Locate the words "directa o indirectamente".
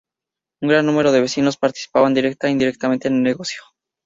2.15-3.07